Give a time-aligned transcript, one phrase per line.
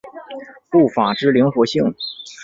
[0.71, 1.93] 步法之灵活性。